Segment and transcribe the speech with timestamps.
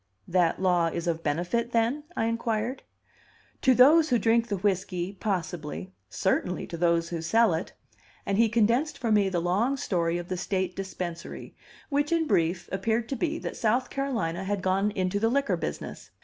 [0.27, 2.81] "That law is of benefit, then?" I inquired.
[3.61, 7.73] "To those who drink the whiskey, possibly; certainly to those who sell it!"
[8.25, 11.55] And he condensed for me the long story of the state dispensary,
[11.89, 16.09] which in brief appeared to be that South Carolina had gone into the liquor business.